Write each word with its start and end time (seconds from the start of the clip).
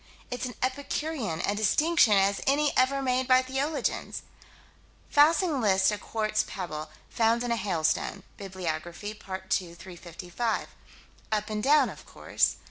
It's 0.31 0.47
as 0.47 0.55
epicurean 0.63 1.41
a 1.41 1.53
distinction 1.53 2.13
as 2.13 2.41
any 2.47 2.73
ever 2.75 3.03
made 3.03 3.27
by 3.27 3.43
theologians. 3.43 4.23
Fassig 5.11 5.61
lists 5.61 5.91
a 5.91 5.99
quartz 5.99 6.43
pebble, 6.47 6.89
found 7.07 7.43
in 7.43 7.51
a 7.51 7.55
hailstone 7.55 8.23
(Bibliography, 8.35 9.13
part 9.13 9.51
2 9.51 9.75
355). 9.75 10.69
"Up 11.31 11.49
and 11.51 11.61
down," 11.61 11.91
of 11.91 12.07
course. 12.07 12.55